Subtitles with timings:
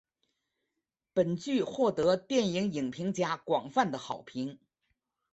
[1.13, 4.57] 本剧获得电视影评家广泛的好评。